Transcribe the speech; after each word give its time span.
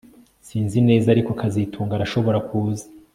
Sinzi 0.47 0.77
neza 0.89 1.07
ariko 1.13 1.31
kazitunga 1.39 1.93
arashobora 1.95 2.39
kuza 2.47 2.85